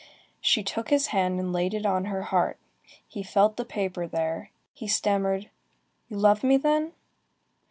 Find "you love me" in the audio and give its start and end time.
6.09-6.57